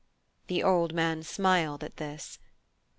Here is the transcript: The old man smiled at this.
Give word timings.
The 0.47 0.63
old 0.63 0.95
man 0.95 1.21
smiled 1.21 1.83
at 1.83 1.97
this. 1.97 2.39